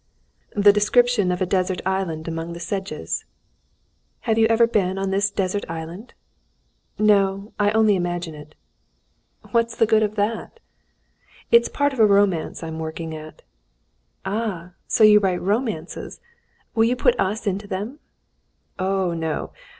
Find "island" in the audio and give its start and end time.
1.85-2.27, 5.69-6.15